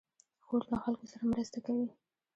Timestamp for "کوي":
1.65-1.89